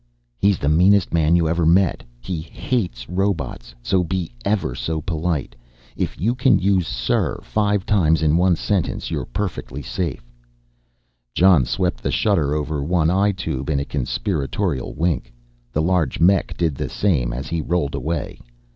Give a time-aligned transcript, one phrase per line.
[0.39, 5.55] "He's the meanest man you ever met he hates robots so be ever so polite.
[5.95, 10.25] If you can use 'sir' five times in one sentence you're perfectly safe."
[11.35, 15.31] Jon swept the shutter over one eye tube in a conspiratorial wink,
[15.71, 18.39] the large mech did the same as he rolled away.